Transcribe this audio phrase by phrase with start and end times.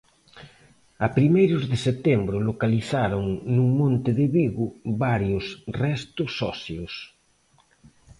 [1.05, 4.65] A primeiros de setembro localizaron nun monte de Vigo
[5.05, 5.45] varios
[5.83, 6.93] restos óseos.